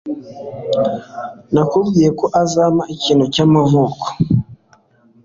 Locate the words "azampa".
2.41-2.83